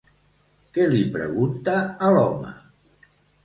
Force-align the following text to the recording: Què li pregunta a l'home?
Què 0.77 0.87
li 0.93 1.03
pregunta 1.19 1.77
a 2.09 2.13
l'home? 2.17 2.59